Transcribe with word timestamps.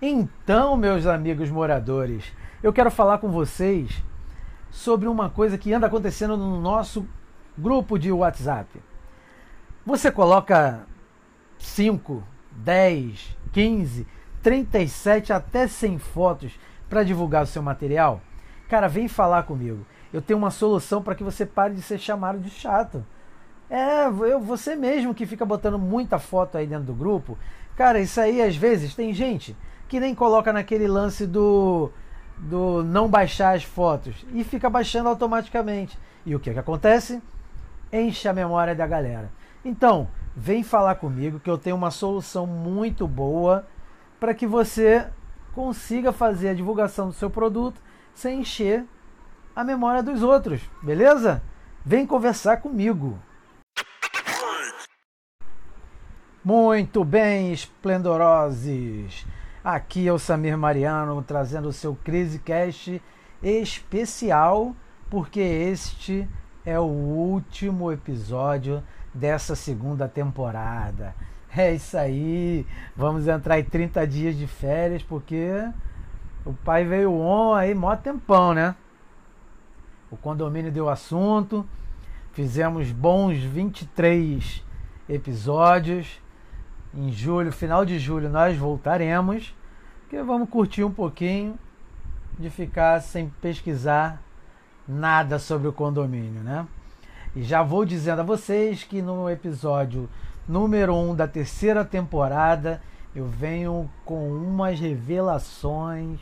Então, 0.00 0.76
meus 0.76 1.06
amigos 1.06 1.50
moradores, 1.50 2.32
eu 2.62 2.72
quero 2.72 2.88
falar 2.88 3.18
com 3.18 3.32
vocês 3.32 4.00
sobre 4.70 5.08
uma 5.08 5.28
coisa 5.28 5.58
que 5.58 5.72
anda 5.72 5.88
acontecendo 5.88 6.36
no 6.36 6.60
nosso 6.60 7.04
grupo 7.56 7.98
de 7.98 8.12
WhatsApp. 8.12 8.80
Você 9.84 10.12
coloca 10.12 10.86
5, 11.58 12.22
10, 12.52 13.36
15, 13.50 14.06
37 14.40 15.32
até 15.32 15.66
100 15.66 15.98
fotos 15.98 16.52
para 16.88 17.02
divulgar 17.02 17.42
o 17.42 17.48
seu 17.48 17.60
material? 17.60 18.20
Cara, 18.68 18.86
vem 18.86 19.08
falar 19.08 19.42
comigo. 19.42 19.84
Eu 20.12 20.22
tenho 20.22 20.38
uma 20.38 20.52
solução 20.52 21.02
para 21.02 21.16
que 21.16 21.24
você 21.24 21.44
pare 21.44 21.74
de 21.74 21.82
ser 21.82 21.98
chamado 21.98 22.38
de 22.38 22.50
chato. 22.50 23.04
É, 23.68 24.06
eu, 24.06 24.40
você 24.40 24.76
mesmo 24.76 25.12
que 25.12 25.26
fica 25.26 25.44
botando 25.44 25.76
muita 25.76 26.20
foto 26.20 26.56
aí 26.56 26.68
dentro 26.68 26.84
do 26.84 26.94
grupo. 26.94 27.36
Cara, 27.74 27.98
isso 27.98 28.20
aí 28.20 28.40
às 28.40 28.54
vezes 28.54 28.94
tem 28.94 29.12
gente 29.12 29.56
que 29.88 29.98
nem 29.98 30.14
coloca 30.14 30.52
naquele 30.52 30.86
lance 30.86 31.26
do 31.26 31.90
do 32.36 32.84
não 32.84 33.08
baixar 33.08 33.56
as 33.56 33.64
fotos 33.64 34.24
e 34.32 34.44
fica 34.44 34.70
baixando 34.70 35.08
automaticamente. 35.08 35.98
E 36.24 36.36
o 36.36 36.40
que 36.40 36.52
que 36.52 36.58
acontece? 36.58 37.20
Enche 37.92 38.28
a 38.28 38.32
memória 38.32 38.74
da 38.74 38.86
galera. 38.86 39.30
Então, 39.64 40.08
vem 40.36 40.62
falar 40.62 40.96
comigo 40.96 41.40
que 41.40 41.50
eu 41.50 41.58
tenho 41.58 41.74
uma 41.74 41.90
solução 41.90 42.46
muito 42.46 43.08
boa 43.08 43.66
para 44.20 44.34
que 44.34 44.46
você 44.46 45.06
consiga 45.52 46.12
fazer 46.12 46.50
a 46.50 46.54
divulgação 46.54 47.08
do 47.08 47.12
seu 47.12 47.28
produto 47.28 47.80
sem 48.14 48.40
encher 48.40 48.84
a 49.54 49.64
memória 49.64 50.02
dos 50.02 50.22
outros, 50.22 50.60
beleza? 50.82 51.42
Vem 51.84 52.06
conversar 52.06 52.58
comigo. 52.58 53.18
Muito 56.44 57.04
bem, 57.04 57.52
esplendorosos. 57.52 59.26
Aqui 59.62 60.06
é 60.06 60.12
o 60.12 60.18
Samir 60.18 60.56
Mariano 60.56 61.20
trazendo 61.22 61.68
o 61.68 61.72
seu 61.72 61.96
CriseCast 62.04 63.02
especial, 63.42 64.74
porque 65.10 65.40
este 65.40 66.28
é 66.64 66.78
o 66.78 66.84
último 66.84 67.90
episódio 67.90 68.82
dessa 69.12 69.56
segunda 69.56 70.06
temporada. 70.06 71.14
É 71.56 71.74
isso 71.74 71.96
aí. 71.96 72.64
Vamos 72.96 73.26
entrar 73.26 73.58
em 73.58 73.64
30 73.64 74.06
dias 74.06 74.36
de 74.36 74.46
férias, 74.46 75.02
porque 75.02 75.48
o 76.44 76.52
pai 76.52 76.84
veio 76.84 77.12
on 77.12 77.52
aí 77.52 77.74
mó 77.74 77.96
tempão, 77.96 78.54
né? 78.54 78.76
O 80.10 80.16
condomínio 80.16 80.70
deu 80.70 80.88
assunto. 80.88 81.66
Fizemos 82.32 82.92
bons 82.92 83.38
23 83.38 84.64
episódios. 85.08 86.20
Em 86.94 87.12
julho, 87.12 87.52
final 87.52 87.84
de 87.84 87.98
julho, 87.98 88.28
nós 88.28 88.56
voltaremos. 88.56 89.54
Que 90.08 90.22
vamos 90.22 90.48
curtir 90.48 90.84
um 90.84 90.90
pouquinho 90.90 91.58
de 92.38 92.48
ficar 92.48 93.00
sem 93.02 93.28
pesquisar 93.42 94.22
nada 94.86 95.38
sobre 95.38 95.68
o 95.68 95.72
condomínio, 95.72 96.42
né? 96.42 96.66
E 97.36 97.42
já 97.42 97.62
vou 97.62 97.84
dizendo 97.84 98.20
a 98.20 98.24
vocês 98.24 98.84
que 98.84 99.02
no 99.02 99.28
episódio 99.28 100.08
número 100.48 100.94
1 100.94 101.10
um 101.10 101.14
da 101.14 101.28
terceira 101.28 101.84
temporada 101.84 102.80
eu 103.14 103.26
venho 103.26 103.90
com 104.04 104.32
umas 104.32 104.80
revelações. 104.80 106.20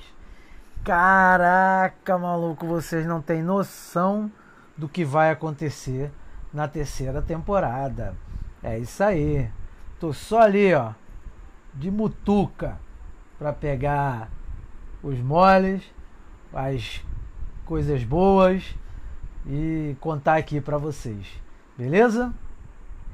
Caraca, 0.83 2.19
maluco, 2.19 2.67
vocês 2.67 3.07
não 3.07 3.23
têm 3.23 3.43
noção 3.43 4.31
do 4.77 4.89
que 4.89 5.05
vai 5.05 5.31
acontecer 5.31 6.11
na 6.53 6.67
terceira 6.67 7.23
temporada. 7.23 8.15
É 8.63 8.79
isso 8.79 9.03
aí. 9.03 9.49
Tô 9.99 10.13
só 10.13 10.43
ali, 10.43 10.75
ó, 10.75 10.93
de 11.75 11.91
mutuca 11.91 12.79
para 13.39 13.53
pegar 13.53 14.31
os 15.03 15.19
moles, 15.19 15.83
as 16.53 17.03
coisas 17.65 18.03
boas 18.05 18.75
e 19.47 19.97
contar 20.01 20.37
aqui 20.37 20.61
para 20.61 20.77
vocês. 20.79 21.27
Beleza? 21.77 22.33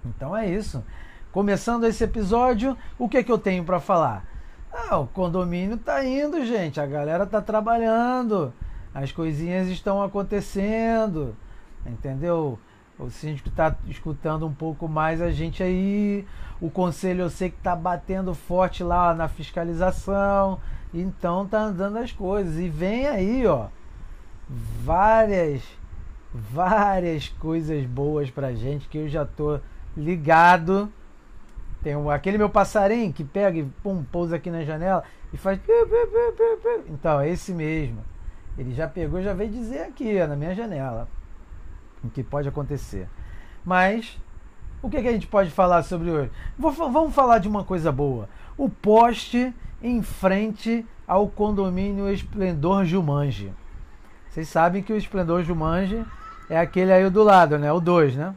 Então 0.05 0.37
é 0.37 0.49
isso. 0.49 0.85
Começando 1.31 1.85
esse 1.85 2.05
episódio, 2.05 2.77
o 2.99 3.09
que 3.09 3.17
é 3.17 3.23
que 3.23 3.33
eu 3.33 3.39
tenho 3.39 3.65
para 3.65 3.81
falar? 3.81 4.25
Ah, 4.73 4.99
o 4.99 5.07
condomínio 5.07 5.77
tá 5.77 6.05
indo, 6.05 6.45
gente. 6.45 6.81
A 6.81 6.87
galera 6.87 7.27
tá 7.27 7.41
trabalhando. 7.41 8.53
As 8.95 9.13
coisinhas 9.13 9.69
estão 9.69 10.03
acontecendo. 10.03 11.37
Entendeu? 11.87 12.59
O 13.03 13.11
síndico 13.11 13.49
está 13.49 13.75
escutando 13.89 14.47
um 14.47 14.55
pouco 14.55 14.89
mais 14.89 15.21
a 15.21 15.31
gente 15.31 15.63
aí. 15.63 16.25
O 16.61 16.71
conselho 16.71 17.23
eu 17.23 17.31
sei 17.31 17.51
que 17.51 17.57
está 17.57 17.75
batendo 17.75 18.33
forte 18.33 18.85
lá 18.85 19.13
na 19.13 19.29
fiscalização. 19.29 20.61
Então 20.95 21.47
tá 21.47 21.59
andando 21.59 21.97
as 21.97 22.13
coisas. 22.13 22.59
E 22.59 22.69
vem 22.69 23.09
aí, 23.09 23.45
ó, 23.47 23.67
várias, 24.49 25.63
várias 26.33 27.29
coisas 27.29 27.85
boas 27.87 28.31
pra 28.31 28.55
gente 28.55 28.89
que 28.89 28.99
eu 28.99 29.09
já 29.09 29.25
tô 29.25 29.59
ligado. 29.97 30.93
Tem 31.83 31.95
aquele 32.11 32.39
meu 32.39 32.49
passarinho 32.49 33.13
que 33.13 33.25
pega 33.25 33.59
e 33.59 33.65
pum, 33.83 34.05
pousa 34.05 34.37
aqui 34.37 34.49
na 34.49 34.63
janela 34.63 35.03
e 35.33 35.37
faz. 35.37 35.59
Então, 36.89 37.21
é 37.21 37.29
esse 37.31 37.53
mesmo. 37.53 37.99
Ele 38.57 38.73
já 38.73 38.87
pegou, 38.87 39.21
já 39.21 39.35
veio 39.35 39.51
dizer 39.51 39.81
aqui, 39.81 40.21
ó, 40.23 40.29
na 40.29 40.37
minha 40.37 40.55
janela 40.55 41.09
o 42.03 42.11
que 42.11 42.23
pode 42.23 42.49
acontecer. 42.49 43.09
Mas 43.65 44.19
o 44.83 44.91
que, 44.91 45.01
que 45.01 45.09
a 45.09 45.13
gente 45.13 45.27
pode 45.27 45.51
falar 45.51 45.83
sobre 45.83 46.11
hoje? 46.11 46.31
Vou, 46.59 46.73
vamos 46.73 47.15
falar 47.15 47.39
de 47.39 47.49
uma 47.49 47.65
coisa 47.65 47.93
boa. 47.93 48.29
O 48.57 48.69
poste 48.69 49.55
em 49.81 50.03
frente 50.03 50.85
ao 51.07 51.29
condomínio 51.29 52.11
Esplendor 52.11 52.85
Jumanji. 52.85 53.53
Vocês 54.29 54.49
sabem 54.49 54.83
que 54.83 54.93
o 54.93 54.97
Esplendor 54.97 55.43
Jumanji 55.43 56.05
é 56.49 56.59
aquele 56.59 56.93
aí 56.93 57.09
do 57.11 57.23
lado, 57.23 57.59
né? 57.59 57.73
O 57.73 57.81
2, 57.81 58.17
né? 58.17 58.35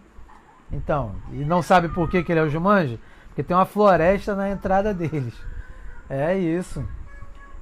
Então, 0.72 1.16
e 1.32 1.38
não 1.38 1.62
sabe 1.62 1.90
por 1.90 2.10
que, 2.10 2.24
que 2.24 2.32
ele 2.32 2.40
é 2.40 2.44
o 2.44 2.50
Jumanji? 2.50 3.00
Porque 3.28 3.44
tem 3.44 3.56
uma 3.56 3.66
floresta 3.66 4.36
na 4.36 4.50
entrada 4.50 4.94
deles. 4.94 5.34
É 6.10 6.38
isso. 6.38 6.88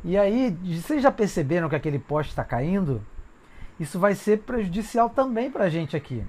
E 0.03 0.17
aí, 0.17 0.57
vocês 0.81 1.01
já 1.01 1.11
perceberam 1.11 1.69
que 1.69 1.75
aquele 1.75 1.99
poste 1.99 2.31
está 2.31 2.43
caindo? 2.43 3.01
Isso 3.79 3.99
vai 3.99 4.15
ser 4.15 4.39
prejudicial 4.39 5.09
também 5.09 5.51
para 5.51 5.65
a 5.65 5.69
gente 5.69 5.95
aqui. 5.95 6.23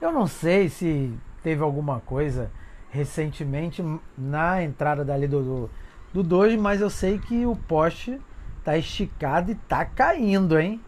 Eu 0.00 0.12
não 0.12 0.26
sei 0.26 0.68
se 0.68 1.12
teve 1.42 1.62
alguma 1.62 2.00
coisa 2.00 2.50
recentemente 2.90 3.82
na 4.16 4.62
entrada 4.62 5.04
dali 5.04 5.26
do, 5.26 5.68
do, 6.12 6.22
do 6.22 6.60
mas 6.60 6.80
eu 6.80 6.90
sei 6.90 7.18
que 7.18 7.46
o 7.46 7.56
poste 7.56 8.20
está 8.58 8.76
esticado 8.76 9.50
e 9.50 9.54
está 9.54 9.84
caindo, 9.84 10.58
hein? 10.58 10.80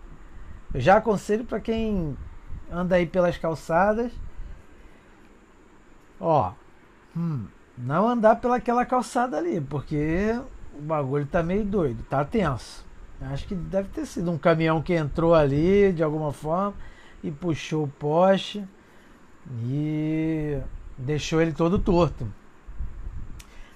Eu 0.73 0.81
já 0.81 0.97
aconselho 0.97 1.45
para 1.45 1.61
quem 1.61 2.17
anda 2.71 2.97
aí 2.97 3.07
pelas 3.07 3.39
calçadas, 3.39 4.13
ó, 6.21 6.53
hum, 7.17 7.47
não 7.77 8.09
andar 8.09 8.37
pelaquela 8.37 8.85
calçada 8.85 9.37
ali, 9.37 9.61
porque 9.61 10.39
o 10.77 10.83
bagulho 10.83 11.27
tá 11.27 11.43
meio 11.43 11.65
doido, 11.65 12.03
tá 12.05 12.25
tenso. 12.25 12.85
Acho 13.31 13.47
que 13.47 13.55
deve 13.55 13.89
ter 13.89 14.07
sido 14.07 14.31
um 14.31 14.39
caminhão 14.39 14.83
que 14.83 14.95
entrou 14.95 15.35
ali 15.35 15.93
de 15.93 16.03
alguma 16.03 16.33
forma 16.33 16.75
e 17.23 17.31
puxou 17.31 17.85
o 17.85 17.89
poste 17.89 18.65
e 19.63 20.59
deixou 20.99 21.41
ele 21.41 21.53
todo 21.53 21.79
torto. 21.79 22.27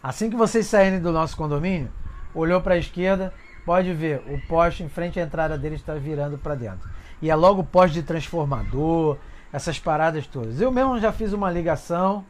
Assim 0.02 0.30
que 0.30 0.36
vocês 0.36 0.66
saírem 0.66 1.00
do 1.00 1.10
nosso 1.10 1.36
condomínio, 1.36 1.90
olhou 2.34 2.60
para 2.60 2.74
a 2.74 2.78
esquerda, 2.78 3.32
pode 3.64 3.92
ver 3.92 4.22
o 4.28 4.40
poste 4.46 4.82
em 4.82 4.88
frente 4.88 5.18
à 5.18 5.22
entrada 5.22 5.58
dele 5.58 5.74
está 5.74 5.94
virando 5.94 6.38
para 6.38 6.54
dentro. 6.54 6.88
E 7.20 7.30
é 7.30 7.34
logo 7.34 7.64
poste 7.64 7.94
de 7.94 8.02
transformador, 8.02 9.16
essas 9.52 9.78
paradas 9.78 10.26
todas. 10.26 10.60
Eu 10.60 10.70
mesmo 10.70 10.98
já 11.00 11.10
fiz 11.10 11.32
uma 11.32 11.50
ligação 11.50 12.24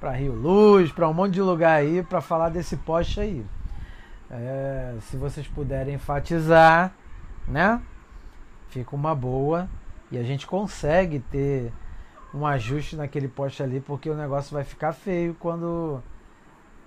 para 0.00 0.12
Rio 0.12 0.32
Luz, 0.32 0.90
para 0.92 1.08
um 1.08 1.14
monte 1.14 1.34
de 1.34 1.42
lugar 1.42 1.76
aí 1.76 2.02
para 2.02 2.20
falar 2.20 2.48
desse 2.48 2.76
poste 2.76 3.20
aí. 3.20 3.44
É, 4.30 4.94
se 5.02 5.16
vocês 5.16 5.46
puderem 5.46 5.94
enfatizar, 5.94 6.92
né? 7.46 7.80
Fica 8.68 8.94
uma 8.94 9.14
boa 9.14 9.68
e 10.10 10.18
a 10.18 10.22
gente 10.22 10.46
consegue 10.46 11.18
ter 11.18 11.72
um 12.34 12.46
ajuste 12.46 12.96
naquele 12.96 13.28
poste 13.28 13.62
ali, 13.62 13.80
porque 13.80 14.10
o 14.10 14.14
negócio 14.14 14.52
vai 14.54 14.64
ficar 14.64 14.92
feio 14.92 15.34
quando. 15.40 16.02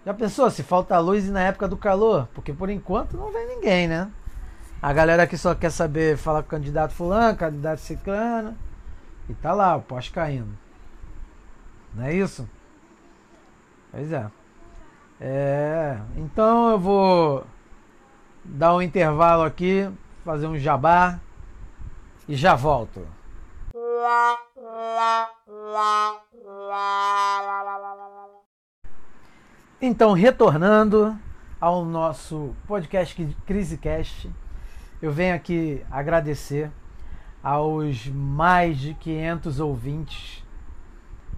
Já 0.06 0.14
pensou 0.14 0.50
se 0.50 0.64
falta 0.64 0.98
luz 1.00 1.30
na 1.30 1.42
época 1.42 1.68
do 1.68 1.78
calor? 1.78 2.28
Porque 2.34 2.54
por 2.54 2.70
enquanto 2.70 3.18
não 3.18 3.32
vem 3.32 3.48
ninguém, 3.48 3.88
né? 3.88 4.12
A 4.82 4.94
galera 4.94 5.28
que 5.28 5.38
só 5.38 5.54
quer 5.54 5.72
saber 5.72 6.18
falar 6.18 6.42
com 6.42 6.48
o 6.48 6.52
candidato 6.52 6.94
fulano, 6.94 7.38
candidato 7.38 7.80
ciclano, 7.80 8.58
e 9.30 9.34
tá 9.34 9.54
lá 9.54 9.76
o 9.76 9.82
poste 9.82 10.12
caindo. 10.12 10.58
Não 11.94 12.06
é 12.06 12.14
isso? 12.14 12.50
Pois 13.92 14.12
é. 14.12 14.30
É, 15.24 16.00
então 16.18 16.72
eu 16.72 16.80
vou 16.80 17.46
dar 18.44 18.74
um 18.74 18.82
intervalo 18.82 19.44
aqui, 19.44 19.88
fazer 20.26 20.48
um 20.48 20.58
jabá 20.58 21.20
e 22.28 22.36
já 22.36 22.56
volto. 22.56 23.08
Então, 29.80 30.14
retornando, 30.14 31.16
ao 31.62 31.86
nosso 31.86 32.56
podcast 32.68 33.24
CriseCast. 33.46 34.32
Eu 35.00 35.12
venho 35.12 35.36
aqui 35.36 35.86
agradecer 35.92 36.72
aos 37.44 38.08
mais 38.08 38.80
de 38.80 38.96
500 38.96 39.60
ouvintes. 39.60 40.44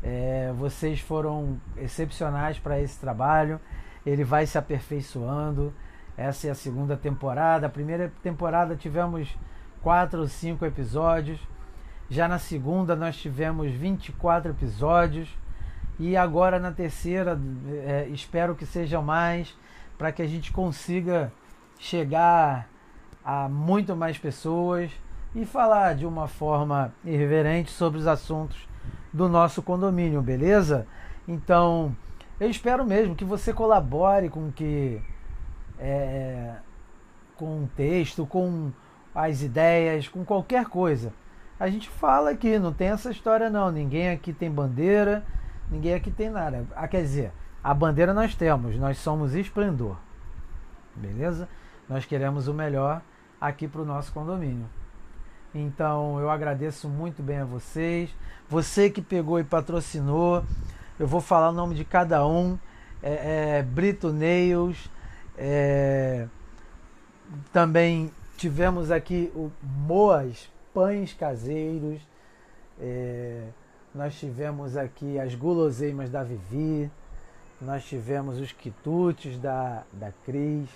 É, 0.03 0.51
vocês 0.57 0.99
foram 0.99 1.61
excepcionais 1.77 2.59
para 2.59 2.79
esse 2.81 2.99
trabalho. 2.99 3.59
Ele 4.05 4.23
vai 4.23 4.45
se 4.45 4.57
aperfeiçoando. 4.57 5.73
Essa 6.17 6.47
é 6.47 6.51
a 6.51 6.55
segunda 6.55 6.97
temporada. 6.97 7.67
A 7.67 7.69
primeira 7.69 8.11
temporada 8.21 8.75
tivemos 8.75 9.33
quatro 9.81 10.19
ou 10.19 10.27
cinco 10.27 10.65
episódios. 10.65 11.39
Já 12.09 12.27
na 12.27 12.37
segunda 12.37 12.95
nós 12.95 13.15
tivemos 13.15 13.71
24 13.71 14.51
episódios. 14.51 15.29
E 15.97 16.17
agora 16.17 16.59
na 16.59 16.71
terceira, 16.71 17.39
é, 17.85 18.07
espero 18.09 18.55
que 18.55 18.65
sejam 18.65 19.01
mais, 19.01 19.55
para 19.97 20.11
que 20.11 20.21
a 20.21 20.27
gente 20.27 20.51
consiga 20.51 21.31
chegar 21.79 22.67
a 23.23 23.47
muito 23.47 23.95
mais 23.95 24.17
pessoas 24.17 24.91
e 25.33 25.45
falar 25.45 25.95
de 25.95 26.05
uma 26.05 26.27
forma 26.27 26.93
irreverente 27.05 27.71
sobre 27.71 27.99
os 27.99 28.07
assuntos 28.07 28.67
do 29.13 29.29
nosso 29.29 29.61
condomínio, 29.61 30.21
beleza? 30.21 30.87
Então, 31.27 31.95
eu 32.39 32.49
espero 32.49 32.83
mesmo 32.83 33.15
que 33.15 33.23
você 33.23 33.53
colabore 33.53 34.29
com 34.29 34.51
que 34.51 34.99
é, 35.79 36.55
com 37.35 37.63
o 37.63 37.69
texto, 37.75 38.25
com 38.25 38.71
as 39.13 39.41
ideias, 39.41 40.07
com 40.07 40.25
qualquer 40.25 40.65
coisa. 40.65 41.13
A 41.59 41.69
gente 41.69 41.89
fala 41.89 42.31
aqui, 42.31 42.57
não 42.57 42.73
tem 42.73 42.89
essa 42.89 43.11
história 43.11 43.49
não. 43.49 43.71
Ninguém 43.71 44.09
aqui 44.09 44.33
tem 44.33 44.49
bandeira, 44.49 45.23
ninguém 45.69 45.93
aqui 45.93 46.09
tem 46.09 46.29
nada. 46.29 46.65
Ah, 46.75 46.87
quer 46.87 47.01
dizer, 47.01 47.31
a 47.63 47.73
bandeira 47.73 48.13
nós 48.13 48.35
temos, 48.35 48.77
nós 48.77 48.97
somos 48.97 49.35
esplendor. 49.35 49.97
Beleza? 50.95 51.47
Nós 51.87 52.05
queremos 52.05 52.47
o 52.47 52.53
melhor 52.53 53.01
aqui 53.39 53.67
para 53.67 53.81
o 53.81 53.85
nosso 53.85 54.11
condomínio. 54.11 54.67
Então 55.53 56.19
eu 56.19 56.29
agradeço 56.29 56.89
muito 56.89 57.21
bem 57.21 57.37
a 57.37 57.45
vocês. 57.45 58.09
Você 58.49 58.89
que 58.89 59.01
pegou 59.01 59.39
e 59.39 59.43
patrocinou, 59.43 60.43
eu 60.99 61.07
vou 61.07 61.21
falar 61.21 61.49
o 61.49 61.53
nome 61.53 61.75
de 61.75 61.85
cada 61.85 62.25
um. 62.25 62.57
É, 63.01 63.57
é, 63.57 63.63
Brito 63.63 64.11
Nails, 64.11 64.89
é, 65.37 66.27
também 67.51 68.11
tivemos 68.37 68.91
aqui 68.91 69.31
o 69.35 69.51
Moas 69.61 70.49
Pães 70.73 71.13
Caseiros. 71.13 72.01
É, 72.79 73.47
nós 73.93 74.15
tivemos 74.15 74.75
aqui 74.75 75.19
as 75.19 75.35
guloseimas 75.35 76.09
da 76.09 76.23
Vivi. 76.23 76.89
Nós 77.61 77.85
tivemos 77.85 78.39
os 78.39 78.51
quitutes 78.51 79.37
da, 79.39 79.83
da 79.93 80.11
Cris. 80.25 80.69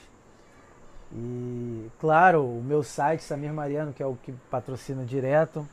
E, 1.11 1.89
claro, 1.99 2.43
o 2.43 2.61
meu 2.61 2.83
site, 2.83 3.23
Samir 3.23 3.53
Mariano, 3.53 3.93
que 3.93 4.03
é 4.03 4.05
o 4.05 4.15
que 4.15 4.31
patrocina 4.51 5.05
direto. 5.05 5.67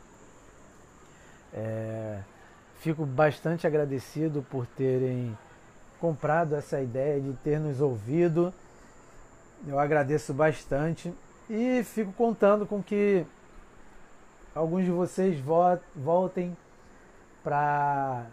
É, 1.52 2.20
fico 2.76 3.04
bastante 3.04 3.66
agradecido 3.66 4.44
por 4.50 4.66
terem 4.66 5.36
comprado 6.00 6.54
essa 6.54 6.80
ideia, 6.80 7.20
de 7.20 7.32
ter 7.34 7.58
nos 7.58 7.80
ouvido. 7.80 8.52
Eu 9.66 9.78
agradeço 9.78 10.34
bastante 10.34 11.12
e 11.48 11.82
fico 11.84 12.12
contando 12.12 12.66
com 12.66 12.82
que 12.82 13.24
alguns 14.54 14.84
de 14.84 14.90
vocês 14.90 15.40
voltem 15.96 16.56
para 17.42 18.26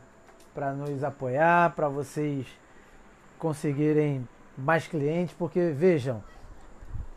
nos 0.76 1.04
apoiar, 1.04 1.74
para 1.76 1.88
vocês 1.88 2.46
conseguirem 3.40 4.28
mais 4.58 4.88
clientes, 4.88 5.34
porque 5.38 5.72
vejam, 5.72 6.22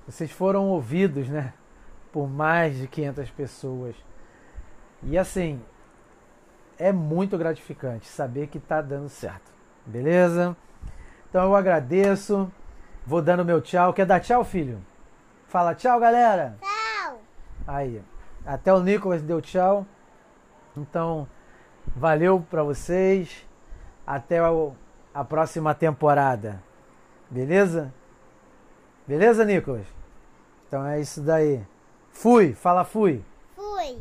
vocês 0.07 0.31
foram 0.31 0.69
ouvidos, 0.69 1.29
né? 1.29 1.53
Por 2.13 2.29
mais 2.29 2.77
de 2.77 2.87
500 2.87 3.31
pessoas. 3.31 3.97
E 5.03 5.19
assim, 5.19 5.61
é 6.79 6.93
muito 6.93 7.37
gratificante 7.39 8.07
saber 8.07 8.49
que 8.49 8.59
está 8.59 8.81
dando 8.81 9.09
certo. 9.09 9.53
Beleza? 9.87 10.57
Então 11.29 11.45
eu 11.45 11.57
agradeço. 11.57 12.51
Vou 13.07 13.21
dando 13.21 13.45
meu 13.45 13.61
tchau. 13.61 13.93
Quer 13.93 14.07
dar 14.07 14.21
tchau, 14.21 14.45
filho? 14.45 14.81
Fala 15.47 15.75
tchau, 15.75 15.99
galera. 16.01 16.57
Tchau. 16.61 17.19
Aí. 17.67 18.03
Até 18.47 18.73
o 18.73 18.81
Nicolas 18.81 19.23
deu 19.23 19.41
tchau. 19.41 19.87
Então, 20.77 21.27
valeu 21.97 22.45
para 22.51 22.63
vocês. 22.63 23.47
Até 24.07 24.39
a 25.15 25.25
próxima 25.25 25.75
temporada. 25.75 26.63
Beleza? 27.31 27.93
Beleza, 29.07 29.45
Nicolas? 29.45 29.87
Então 30.67 30.87
é 30.87 31.01
isso 31.01 31.21
daí. 31.21 31.61
Fui, 32.11 32.55
fala 32.55 32.85
fui. 32.85 33.23
Fui. 33.55 33.99